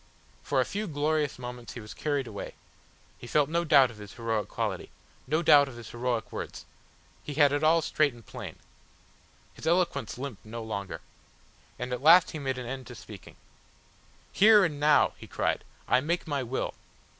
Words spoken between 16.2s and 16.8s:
my will.